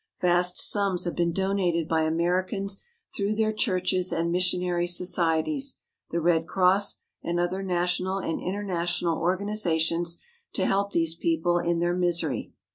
Vast 0.19 0.57
sums 0.57 1.03
have 1.03 1.15
been 1.15 1.31
donated 1.31 1.87
by 1.87 2.01
Americans 2.01 2.81
through 3.15 3.35
their 3.35 3.53
churches 3.53 4.11
and 4.11 4.31
missionary 4.31 4.87
societies, 4.87 5.79
the 6.09 6.19
Red 6.19 6.47
Cross, 6.47 7.01
and 7.21 7.39
other 7.39 7.61
national 7.61 8.17
and 8.17 8.41
international 8.41 9.19
organizations 9.19 10.17
to 10.53 10.65
help 10.65 10.89
these 10.91 11.13
people 11.13 11.59
in 11.59 11.81
their 11.81 11.93
misery. 11.95 12.51